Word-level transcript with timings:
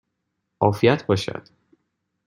عافیت 0.61 1.05
باشد! 1.05 1.47